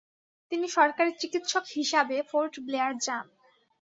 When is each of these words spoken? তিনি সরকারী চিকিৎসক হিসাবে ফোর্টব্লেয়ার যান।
তিনি 0.51 0.67
সরকারী 0.69 1.11
চিকিৎসক 1.21 1.65
হিসাবে 1.75 2.17
ফোর্টব্লেয়ার 2.29 2.93
যান। 3.05 3.25